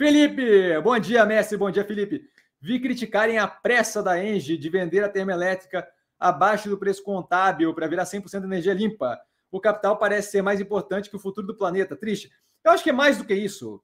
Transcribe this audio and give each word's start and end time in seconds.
Felipe, 0.00 0.80
bom 0.80 0.98
dia, 0.98 1.26
Messi, 1.26 1.58
bom 1.58 1.70
dia, 1.70 1.84
Felipe. 1.84 2.26
Vi 2.58 2.80
criticarem 2.80 3.36
a 3.36 3.46
pressa 3.46 4.02
da 4.02 4.18
Engie 4.24 4.56
de 4.56 4.70
vender 4.70 5.04
a 5.04 5.10
termoelétrica 5.10 5.86
abaixo 6.18 6.70
do 6.70 6.78
preço 6.78 7.04
contábil 7.04 7.74
para 7.74 7.86
virar 7.86 8.04
100% 8.04 8.40
de 8.40 8.46
energia 8.46 8.72
limpa. 8.72 9.20
O 9.50 9.60
capital 9.60 9.98
parece 9.98 10.30
ser 10.30 10.40
mais 10.40 10.58
importante 10.58 11.10
que 11.10 11.16
o 11.16 11.18
futuro 11.18 11.46
do 11.46 11.54
planeta. 11.54 11.94
Triste. 11.94 12.32
Eu 12.64 12.72
acho 12.72 12.82
que 12.82 12.88
é 12.88 12.94
mais 12.94 13.18
do 13.18 13.26
que 13.26 13.34
isso. 13.34 13.78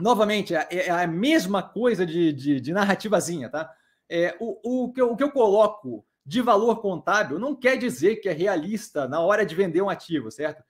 Novamente, 0.00 0.54
é, 0.54 0.66
é 0.70 0.90
a 0.90 1.06
mesma 1.06 1.62
coisa 1.62 2.06
de, 2.06 2.32
de, 2.32 2.58
de 2.58 2.72
narrativazinha, 2.72 3.50
tá? 3.50 3.70
É, 4.08 4.34
o, 4.40 4.84
o, 4.86 4.92
que 4.94 5.02
eu, 5.02 5.12
o 5.12 5.16
que 5.16 5.24
eu 5.24 5.30
coloco 5.30 6.06
de 6.24 6.40
valor 6.40 6.80
contábil 6.80 7.38
não 7.38 7.54
quer 7.54 7.76
dizer 7.76 8.16
que 8.16 8.30
é 8.30 8.32
realista 8.32 9.06
na 9.06 9.20
hora 9.20 9.44
de 9.44 9.54
vender 9.54 9.82
um 9.82 9.90
ativo, 9.90 10.30
certo? 10.30 10.64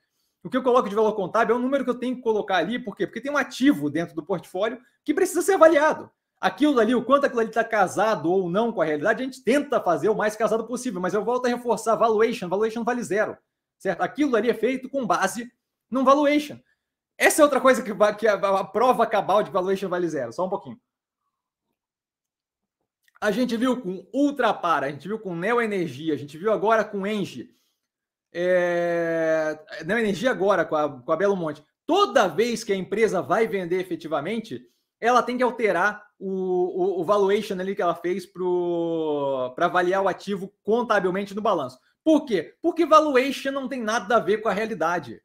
O 0.44 0.50
que 0.50 0.56
eu 0.58 0.62
coloco 0.62 0.90
de 0.90 0.94
valor 0.94 1.14
contábil 1.14 1.56
é 1.56 1.58
um 1.58 1.62
número 1.62 1.84
que 1.84 1.90
eu 1.90 1.98
tenho 1.98 2.16
que 2.16 2.20
colocar 2.20 2.56
ali, 2.56 2.78
por 2.78 2.94
quê? 2.94 3.06
Porque 3.06 3.20
tem 3.20 3.32
um 3.32 3.36
ativo 3.38 3.88
dentro 3.88 4.14
do 4.14 4.22
portfólio 4.22 4.78
que 5.02 5.14
precisa 5.14 5.40
ser 5.40 5.54
avaliado. 5.54 6.10
Aquilo 6.38 6.78
ali, 6.78 6.94
o 6.94 7.02
quanto 7.02 7.24
aquilo 7.24 7.40
ali 7.40 7.48
está 7.48 7.64
casado 7.64 8.30
ou 8.30 8.50
não 8.50 8.70
com 8.70 8.82
a 8.82 8.84
realidade, 8.84 9.22
a 9.22 9.24
gente 9.24 9.42
tenta 9.42 9.80
fazer 9.80 10.10
o 10.10 10.14
mais 10.14 10.36
casado 10.36 10.66
possível, 10.66 11.00
mas 11.00 11.14
eu 11.14 11.24
volto 11.24 11.46
a 11.46 11.48
reforçar 11.48 11.96
valuation, 11.96 12.46
valuation 12.46 12.84
vale 12.84 13.02
zero, 13.02 13.38
certo? 13.78 14.02
Aquilo 14.02 14.36
ali 14.36 14.50
é 14.50 14.54
feito 14.54 14.86
com 14.90 15.06
base 15.06 15.50
num 15.90 16.04
valuation. 16.04 16.60
Essa 17.16 17.40
é 17.40 17.44
outra 17.44 17.60
coisa 17.60 17.82
que, 17.82 17.92
que 18.18 18.28
a, 18.28 18.34
a 18.34 18.64
prova 18.64 19.06
cabal 19.06 19.42
de 19.42 19.50
valuation 19.50 19.88
vale 19.88 20.06
zero, 20.10 20.30
só 20.30 20.44
um 20.44 20.50
pouquinho. 20.50 20.78
A 23.18 23.30
gente 23.30 23.56
viu 23.56 23.80
com 23.80 24.06
Ultrapar, 24.12 24.84
a 24.84 24.90
gente 24.90 25.08
viu 25.08 25.18
com 25.18 25.34
Neo 25.34 25.62
Energia, 25.62 26.12
a 26.12 26.18
gente 26.18 26.36
viu 26.36 26.52
agora 26.52 26.84
com 26.84 27.06
Engie. 27.06 27.54
É... 28.34 29.56
Neo 29.86 29.98
Energia 29.98 30.32
agora 30.32 30.64
com 30.64 30.74
a, 30.74 31.00
com 31.00 31.12
a 31.12 31.16
Belo 31.16 31.36
Monte. 31.36 31.64
Toda 31.86 32.26
vez 32.26 32.64
que 32.64 32.72
a 32.72 32.76
empresa 32.76 33.22
vai 33.22 33.46
vender 33.46 33.80
efetivamente, 33.80 34.66
ela 35.00 35.22
tem 35.22 35.36
que 35.36 35.42
alterar 35.42 36.02
o, 36.18 36.28
o, 36.28 37.00
o 37.00 37.04
valuation 37.04 37.54
ali 37.60 37.76
que 37.76 37.82
ela 37.82 37.94
fez 37.94 38.26
para 38.26 39.66
avaliar 39.66 40.02
o 40.02 40.08
ativo 40.08 40.52
contabilmente 40.62 41.34
no 41.34 41.42
balanço. 41.42 41.78
Por 42.02 42.24
quê? 42.24 42.54
Porque 42.60 42.84
valuation 42.84 43.50
não 43.50 43.68
tem 43.68 43.82
nada 43.82 44.16
a 44.16 44.20
ver 44.20 44.38
com 44.38 44.48
a 44.48 44.52
realidade. 44.52 45.22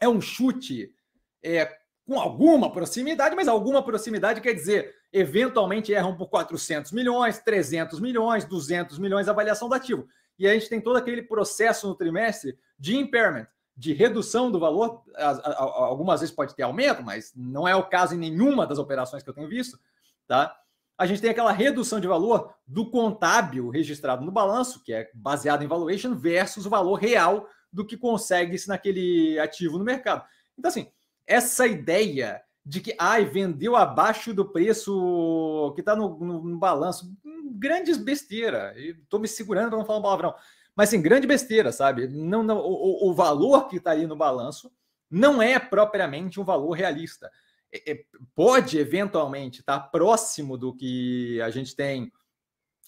É 0.00 0.08
um 0.08 0.20
chute 0.20 0.94
é, 1.42 1.68
com 2.06 2.18
alguma 2.18 2.72
proximidade, 2.72 3.36
mas 3.36 3.48
alguma 3.48 3.84
proximidade 3.84 4.40
quer 4.40 4.54
dizer 4.54 4.94
eventualmente 5.12 5.92
erram 5.92 6.16
por 6.16 6.28
400 6.28 6.90
milhões, 6.92 7.38
300 7.38 8.00
milhões, 8.00 8.44
200 8.44 8.98
milhões 8.98 9.28
a 9.28 9.32
avaliação 9.32 9.68
do 9.68 9.74
ativo. 9.74 10.08
E 10.38 10.48
a 10.48 10.54
gente 10.54 10.68
tem 10.68 10.80
todo 10.80 10.96
aquele 10.96 11.22
processo 11.22 11.86
no 11.86 11.94
trimestre 11.94 12.58
de 12.78 12.96
impairment, 12.96 13.46
de 13.76 13.92
redução 13.92 14.50
do 14.50 14.58
valor. 14.58 15.02
Algumas 15.16 16.20
vezes 16.20 16.34
pode 16.34 16.54
ter 16.54 16.62
aumento, 16.62 17.02
mas 17.02 17.32
não 17.34 17.66
é 17.66 17.74
o 17.76 17.88
caso 17.88 18.14
em 18.14 18.18
nenhuma 18.18 18.66
das 18.66 18.78
operações 18.78 19.22
que 19.22 19.30
eu 19.30 19.34
tenho 19.34 19.48
visto. 19.48 19.78
Tá? 20.26 20.56
A 20.98 21.06
gente 21.06 21.20
tem 21.20 21.30
aquela 21.30 21.52
redução 21.52 22.00
de 22.00 22.06
valor 22.06 22.54
do 22.66 22.90
contábil 22.90 23.68
registrado 23.70 24.24
no 24.24 24.32
balanço, 24.32 24.82
que 24.82 24.92
é 24.92 25.10
baseado 25.14 25.62
em 25.62 25.68
valuation, 25.68 26.14
versus 26.14 26.66
o 26.66 26.70
valor 26.70 26.94
real 26.94 27.48
do 27.72 27.86
que 27.86 27.96
consegue-se 27.96 28.68
naquele 28.68 29.38
ativo 29.38 29.78
no 29.78 29.84
mercado. 29.84 30.24
Então, 30.58 30.68
assim, 30.68 30.90
essa 31.26 31.66
ideia 31.66 32.42
de 32.64 32.80
que 32.80 32.94
ai, 32.98 33.24
vendeu 33.24 33.74
abaixo 33.76 34.32
do 34.32 34.44
preço 34.44 35.72
que 35.74 35.80
está 35.80 35.96
no, 35.96 36.18
no, 36.18 36.42
no, 36.44 36.58
balanço. 36.58 37.12
Grandes 37.52 37.96
besteira. 37.96 38.72
Estou 38.76 39.18
me 39.18 39.26
segurando 39.26 39.70
para 39.70 39.78
não 39.78 39.84
falar 39.84 39.98
um 39.98 40.02
palavrão. 40.02 40.34
Mas 40.74 40.88
sim, 40.88 41.02
grande 41.02 41.26
besteira, 41.26 41.72
sabe? 41.72 42.06
Não, 42.08 42.42
não, 42.42 42.58
o, 42.58 43.10
o 43.10 43.14
valor 43.14 43.68
que 43.68 43.76
está 43.76 43.90
ali 43.90 44.06
no 44.06 44.16
balanço 44.16 44.72
não 45.10 45.42
é 45.42 45.58
propriamente 45.58 46.40
um 46.40 46.44
valor 46.44 46.72
realista. 46.72 47.30
É, 47.70 47.92
é, 47.92 48.04
pode 48.34 48.78
eventualmente 48.78 49.60
estar 49.60 49.80
tá 49.80 49.86
próximo 49.86 50.56
do 50.56 50.74
que 50.74 51.40
a 51.42 51.50
gente 51.50 51.74
tem 51.76 52.10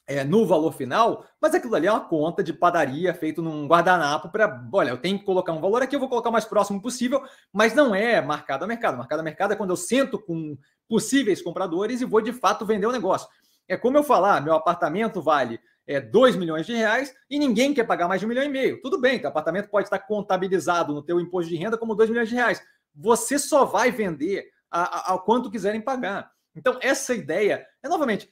é, 0.07 0.23
no 0.23 0.47
valor 0.47 0.73
final, 0.73 1.25
mas 1.41 1.55
aquilo 1.55 1.75
ali 1.75 1.87
é 1.87 1.93
uma 1.93 2.07
conta 2.07 2.43
de 2.43 2.53
padaria 2.53 3.15
feito 3.15 3.41
num 3.41 3.67
guardanapo 3.67 4.29
para, 4.29 4.63
olha, 4.73 4.91
eu 4.91 4.99
tenho 4.99 5.19
que 5.19 5.25
colocar 5.25 5.53
um 5.53 5.61
valor 5.61 5.83
aqui, 5.83 5.97
eu 5.97 6.01
vou 6.01 6.09
colocar 6.09 6.29
o 6.29 6.33
mais 6.33 6.45
próximo 6.45 6.81
possível, 6.81 7.23
mas 7.53 7.75
não 7.75 7.95
é 7.95 8.21
marcado 8.21 8.65
a 8.65 8.67
mercado. 8.67 8.99
Marcado 8.99 9.21
a 9.21 9.25
mercado 9.25 9.53
é 9.53 9.57
quando 9.57 9.71
eu 9.71 9.77
sento 9.77 10.19
com 10.19 10.57
possíveis 10.89 11.41
compradores 11.41 12.01
e 12.01 12.05
vou 12.05 12.21
de 12.21 12.33
fato 12.33 12.67
vender 12.67 12.87
o 12.87 12.93
negócio. 12.93 13.27
É 13.67 13.77
como 13.77 13.97
eu 13.97 14.05
falar, 14.05 14.43
meu 14.43 14.55
apartamento 14.55 15.23
vale 15.23 15.59
é, 15.87 16.01
2 16.01 16.37
milhões 16.37 16.67
de 16.67 16.75
reais 16.75 17.15
e 17.31 17.39
ninguém 17.39 17.73
quer 17.73 17.85
pagar 17.85 18.07
mais 18.07 18.21
de 18.21 18.27
um 18.27 18.29
milhão 18.29 18.45
e 18.45 18.49
meio. 18.49 18.81
Tudo 18.83 19.01
bem, 19.01 19.21
o 19.23 19.27
apartamento 19.27 19.71
pode 19.71 19.87
estar 19.87 20.01
contabilizado 20.01 20.93
no 20.93 21.03
teu 21.03 21.19
imposto 21.19 21.51
de 21.51 21.57
renda 21.57 21.79
como 21.79 21.95
2 21.95 22.11
milhões 22.11 22.29
de 22.29 22.35
reais. 22.35 22.63
Você 22.95 23.39
só 23.39 23.65
vai 23.65 23.91
vender 23.91 24.47
a, 24.71 25.13
a, 25.13 25.15
a 25.15 25.19
quanto 25.19 25.51
quiserem 25.51 25.81
pagar. 25.81 26.31
Então, 26.55 26.79
essa 26.81 27.15
ideia 27.15 27.67
é, 27.83 27.89
novamente, 27.89 28.29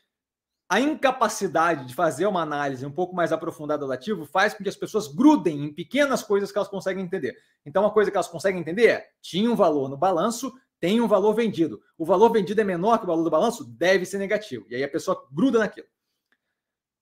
a 0.73 0.81
incapacidade 0.81 1.85
de 1.85 1.95
fazer 1.95 2.25
uma 2.25 2.41
análise 2.41 2.87
um 2.87 2.91
pouco 2.91 3.15
mais 3.15 3.31
aprofundada 3.31 3.85
do 3.85 3.93
ativo 3.93 4.25
faz 4.25 4.55
com 4.55 4.63
que 4.63 4.71
as 4.71 4.75
pessoas 4.75 5.07
grudem 5.07 5.67
em 5.67 5.71
pequenas 5.71 6.23
coisas 6.23 6.51
que 6.51 6.57
elas 6.57 6.71
conseguem 6.71 7.05
entender. 7.05 7.37
Então, 7.67 7.83
uma 7.83 7.91
coisa 7.91 8.11
que 8.11 8.17
elas 8.17 8.27
conseguem 8.27 8.63
entender 8.63 8.87
é: 8.87 9.11
tinha 9.21 9.53
um 9.53 9.55
valor 9.55 9.91
no 9.91 9.99
balanço, 9.99 10.51
tem 10.81 10.99
um 10.99 11.07
valor 11.07 11.35
vendido. 11.35 11.83
O 11.99 12.07
valor 12.07 12.33
vendido 12.33 12.59
é 12.63 12.65
menor 12.65 12.97
que 12.97 13.05
o 13.05 13.07
valor 13.07 13.23
do 13.23 13.29
balanço, 13.29 13.65
deve 13.65 14.07
ser 14.07 14.17
negativo. 14.17 14.65
E 14.71 14.75
aí 14.75 14.83
a 14.83 14.89
pessoa 14.89 15.29
gruda 15.31 15.59
naquilo. 15.59 15.87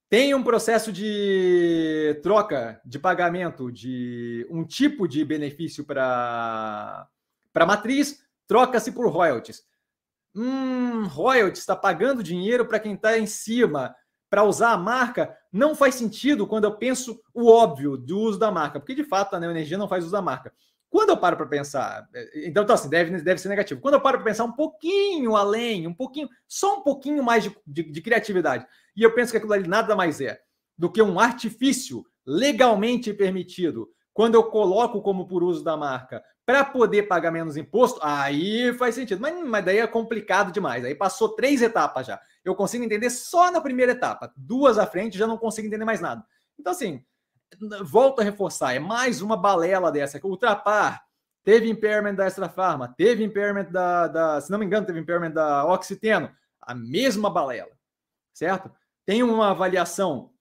Tem 0.08 0.34
um 0.34 0.42
processo 0.42 0.90
de 0.90 2.18
troca 2.24 2.80
de 2.84 2.98
pagamento 2.98 3.70
de 3.70 4.48
um 4.50 4.64
tipo 4.64 5.06
de 5.06 5.24
benefício 5.24 5.84
para 5.84 7.08
a 7.54 7.66
matriz, 7.66 8.20
troca-se 8.48 8.90
por 8.90 9.08
royalties. 9.08 9.62
Hum, 10.34 11.06
royalties 11.06 11.60
está 11.60 11.74
pagando 11.74 12.22
dinheiro 12.22 12.66
para 12.66 12.78
quem 12.78 12.94
está 12.94 13.18
em 13.18 13.26
cima 13.26 13.94
para 14.28 14.44
usar 14.44 14.70
a 14.70 14.78
marca. 14.78 15.36
Não 15.52 15.74
faz 15.74 15.96
sentido 15.96 16.46
quando 16.46 16.64
eu 16.64 16.76
penso 16.76 17.20
o 17.34 17.50
óbvio 17.50 17.96
do 17.96 18.18
uso 18.18 18.38
da 18.38 18.50
marca, 18.50 18.78
porque 18.78 18.94
de 18.94 19.04
fato 19.04 19.34
a 19.34 19.40
Neoenergia 19.40 19.76
não 19.76 19.88
faz 19.88 20.04
uso 20.04 20.12
da 20.12 20.22
marca. 20.22 20.52
Quando 20.88 21.10
eu 21.10 21.16
paro 21.16 21.36
para 21.36 21.46
pensar, 21.46 22.08
eh, 22.14 22.48
então, 22.48 22.64
então 22.64 22.74
assim, 22.74 22.88
deve, 22.88 23.22
deve 23.22 23.40
ser 23.40 23.48
negativo. 23.48 23.80
Quando 23.80 23.94
eu 23.94 24.00
paro 24.00 24.18
para 24.18 24.24
pensar 24.26 24.44
um 24.44 24.52
pouquinho 24.52 25.36
além, 25.36 25.86
um 25.86 25.94
pouquinho, 25.94 26.28
só 26.48 26.78
um 26.78 26.82
pouquinho 26.82 27.22
mais 27.22 27.44
de, 27.44 27.56
de, 27.66 27.82
de 27.84 28.02
criatividade, 28.02 28.66
e 28.96 29.02
eu 29.02 29.14
penso 29.14 29.30
que 29.30 29.36
aquilo 29.36 29.52
ali 29.52 29.68
nada 29.68 29.94
mais 29.94 30.20
é 30.20 30.40
do 30.76 30.90
que 30.90 31.00
um 31.00 31.20
artifício 31.20 32.04
legalmente 32.26 33.12
permitido, 33.12 33.88
quando 34.12 34.34
eu 34.34 34.44
coloco 34.44 35.00
como 35.00 35.26
por 35.26 35.42
uso 35.42 35.62
da 35.62 35.76
marca 35.76 36.22
para 36.50 36.64
poder 36.64 37.04
pagar 37.04 37.30
menos 37.30 37.56
imposto, 37.56 38.00
aí 38.02 38.74
faz 38.74 38.96
sentido. 38.96 39.20
Mas, 39.20 39.40
mas 39.46 39.64
daí 39.64 39.78
é 39.78 39.86
complicado 39.86 40.50
demais. 40.50 40.84
Aí 40.84 40.96
passou 40.96 41.28
três 41.28 41.62
etapas 41.62 42.08
já. 42.08 42.20
Eu 42.44 42.56
consigo 42.56 42.82
entender 42.82 43.08
só 43.08 43.52
na 43.52 43.60
primeira 43.60 43.92
etapa. 43.92 44.32
Duas 44.36 44.76
à 44.76 44.84
frente 44.84 45.16
já 45.16 45.28
não 45.28 45.38
consigo 45.38 45.68
entender 45.68 45.84
mais 45.84 46.00
nada. 46.00 46.24
Então, 46.58 46.72
assim, 46.72 47.04
volto 47.84 48.20
a 48.20 48.24
reforçar, 48.24 48.74
é 48.74 48.80
mais 48.80 49.22
uma 49.22 49.36
balela 49.36 49.92
dessa. 49.92 50.18
Ultrapar, 50.24 51.04
teve 51.44 51.70
impairment 51.70 52.14
da 52.14 52.26
Extra 52.26 52.48
Farma, 52.48 52.92
teve 52.98 53.22
impairment 53.22 53.70
da, 53.70 54.08
da, 54.08 54.40
se 54.40 54.50
não 54.50 54.58
me 54.58 54.66
engano, 54.66 54.84
teve 54.84 54.98
impairment 54.98 55.30
da 55.30 55.64
Oxiteno, 55.66 56.32
a 56.60 56.74
mesma 56.74 57.30
balela, 57.30 57.70
certo? 58.34 58.72
Tem 59.06 59.22
uma 59.22 59.50
avaliação 59.50 60.32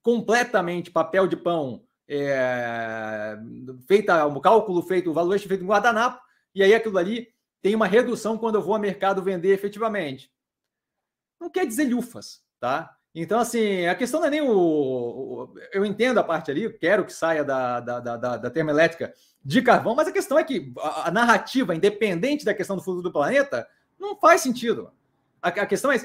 completamente 0.00 0.90
papel 0.90 1.26
de 1.26 1.36
pão 1.36 1.84
é, 2.08 3.36
feita 3.86 4.26
um 4.26 4.40
cálculo 4.40 4.82
feito, 4.82 5.10
o 5.10 5.14
valuation 5.14 5.48
feito 5.48 5.64
em 5.64 5.66
guardanapo, 5.66 6.22
e 6.54 6.62
aí 6.62 6.74
aquilo 6.74 6.98
ali 6.98 7.28
tem 7.62 7.74
uma 7.74 7.86
redução 7.86 8.36
quando 8.36 8.56
eu 8.56 8.62
vou 8.62 8.74
ao 8.74 8.80
mercado 8.80 9.22
vender 9.22 9.52
efetivamente. 9.52 10.30
Não 11.40 11.50
quer 11.50 11.66
dizer 11.66 11.84
lufas, 11.84 12.42
tá? 12.60 12.96
Então, 13.14 13.38
assim, 13.38 13.86
a 13.86 13.94
questão 13.94 14.20
não 14.20 14.26
é 14.26 14.30
nem 14.30 14.40
o. 14.40 14.50
o 14.50 15.54
eu 15.72 15.84
entendo 15.84 16.18
a 16.18 16.24
parte 16.24 16.50
ali, 16.50 16.70
quero 16.78 17.04
que 17.04 17.12
saia 17.12 17.44
da, 17.44 17.80
da, 17.80 18.00
da, 18.00 18.36
da 18.36 18.50
termoelétrica 18.50 19.14
de 19.44 19.62
carvão, 19.62 19.94
mas 19.94 20.08
a 20.08 20.12
questão 20.12 20.38
é 20.38 20.42
que 20.42 20.72
a, 20.78 21.08
a, 21.08 21.10
narrativa, 21.12 21.74
independente 21.74 22.44
da 22.44 22.54
questão 22.54 22.74
do 22.74 22.82
futuro 22.82 23.02
do 23.02 23.12
planeta, 23.12 23.68
não 23.98 24.16
faz 24.16 24.40
sentido. 24.40 24.90
A, 25.40 25.48
a 25.48 25.66
questão 25.66 25.92
é 25.92 25.96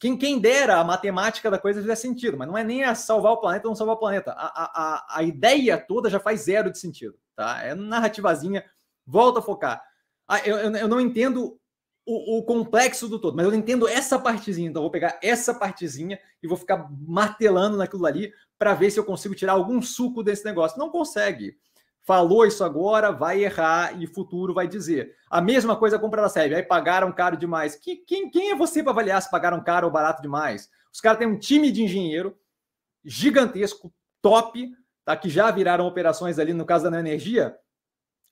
quem, 0.00 0.16
quem 0.16 0.40
dera 0.40 0.80
a 0.80 0.84
matemática 0.84 1.48
da 1.48 1.58
coisa 1.58 1.80
fizesse 1.80 2.02
sentido, 2.02 2.36
mas 2.36 2.48
não 2.48 2.58
é 2.58 2.64
nem 2.64 2.82
a 2.82 2.94
salvar 2.94 3.32
o 3.32 3.36
planeta 3.36 3.68
ou 3.68 3.70
não 3.70 3.76
salvar 3.76 3.94
o 3.94 3.98
planeta. 3.98 4.32
A, 4.32 4.46
a, 4.46 5.18
a 5.18 5.22
ideia 5.22 5.78
toda 5.78 6.10
já 6.10 6.18
faz 6.18 6.40
zero 6.40 6.72
de 6.72 6.78
sentido, 6.78 7.16
tá? 7.36 7.62
É 7.62 7.74
narrativazinha, 7.74 8.64
volta 9.06 9.38
a 9.38 9.42
focar. 9.42 9.80
Ah, 10.26 10.40
eu, 10.40 10.56
eu, 10.56 10.88
não 10.88 11.00
entendo 11.00 11.56
o, 12.04 12.38
o, 12.38 12.42
complexo 12.42 13.08
do 13.08 13.18
todo, 13.18 13.36
mas 13.36 13.46
eu 13.46 13.54
entendo 13.54 13.86
essa 13.86 14.18
partezinha. 14.18 14.68
Então, 14.68 14.82
vou 14.82 14.90
pegar 14.90 15.20
essa 15.22 15.54
partezinha 15.54 16.18
e 16.42 16.48
vou 16.48 16.56
ficar 16.56 16.90
martelando 17.06 17.76
naquilo 17.76 18.06
ali 18.06 18.32
para 18.58 18.74
ver 18.74 18.90
se 18.90 18.98
eu 18.98 19.04
consigo 19.04 19.36
tirar 19.36 19.52
algum 19.52 19.80
suco 19.80 20.20
desse 20.20 20.44
negócio. 20.44 20.78
Não 20.78 20.90
consegue 20.90 21.56
falou 22.06 22.46
isso 22.46 22.62
agora, 22.62 23.10
vai 23.10 23.42
errar 23.42 24.00
e 24.00 24.06
futuro 24.06 24.54
vai 24.54 24.68
dizer. 24.68 25.16
A 25.28 25.40
mesma 25.40 25.76
coisa 25.76 25.96
a 25.96 25.98
compra 25.98 26.22
da 26.22 26.28
SEB, 26.28 26.54
aí 26.54 26.62
pagaram 26.62 27.10
caro 27.10 27.36
demais. 27.36 27.74
Que, 27.74 27.96
quem, 27.96 28.30
quem 28.30 28.52
é 28.52 28.54
você 28.54 28.80
para 28.80 28.92
avaliar 28.92 29.20
se 29.20 29.30
pagaram 29.30 29.62
caro 29.62 29.88
ou 29.88 29.92
barato 29.92 30.22
demais? 30.22 30.70
Os 30.92 31.00
caras 31.00 31.18
têm 31.18 31.26
um 31.26 31.38
time 31.38 31.72
de 31.72 31.82
engenheiro 31.82 32.38
gigantesco, 33.04 33.92
top, 34.22 34.70
tá? 35.04 35.16
que 35.16 35.28
já 35.28 35.50
viraram 35.50 35.84
operações 35.84 36.38
ali 36.38 36.54
no 36.54 36.64
caso 36.64 36.88
da 36.88 37.00
Energia, 37.00 37.56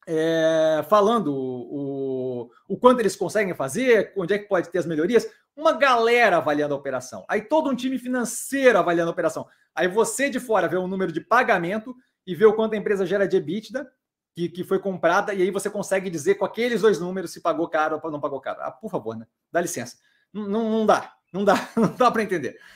é, 0.06 0.84
falando 0.88 1.34
o, 1.34 2.46
o, 2.46 2.50
o 2.68 2.76
quanto 2.78 3.00
eles 3.00 3.16
conseguem 3.16 3.54
fazer, 3.54 4.12
onde 4.16 4.34
é 4.34 4.38
que 4.38 4.48
pode 4.48 4.68
ter 4.68 4.78
as 4.78 4.86
melhorias. 4.86 5.28
Uma 5.56 5.72
galera 5.72 6.36
avaliando 6.36 6.74
a 6.74 6.76
operação. 6.76 7.24
Aí 7.28 7.42
todo 7.42 7.70
um 7.70 7.74
time 7.74 7.98
financeiro 7.98 8.78
avaliando 8.78 9.10
a 9.10 9.12
operação. 9.12 9.46
Aí 9.74 9.88
você 9.88 10.30
de 10.30 10.38
fora 10.38 10.68
vê 10.68 10.76
o 10.76 10.86
número 10.86 11.10
de 11.10 11.20
pagamento 11.20 11.94
e 12.26 12.34
vê 12.34 12.44
o 12.46 12.54
quanto 12.54 12.74
a 12.74 12.76
empresa 12.76 13.06
gera 13.06 13.26
de 13.26 13.36
EBITDA, 13.36 13.90
que, 14.34 14.48
que 14.48 14.64
foi 14.64 14.78
comprada, 14.78 15.32
e 15.32 15.42
aí 15.42 15.50
você 15.50 15.70
consegue 15.70 16.10
dizer 16.10 16.34
com 16.34 16.44
aqueles 16.44 16.80
dois 16.80 16.98
números 16.98 17.32
se 17.32 17.40
pagou 17.40 17.68
caro 17.68 18.00
ou 18.02 18.10
não 18.10 18.20
pagou 18.20 18.40
caro. 18.40 18.60
Ah, 18.62 18.70
por 18.72 18.90
favor, 18.90 19.16
né? 19.16 19.26
Dá 19.52 19.60
licença. 19.60 19.96
Não, 20.32 20.48
não 20.48 20.84
dá, 20.84 21.14
não 21.32 21.44
dá, 21.44 21.68
não 21.76 21.94
dá 21.94 22.10
para 22.12 22.22
entender. 22.22 22.58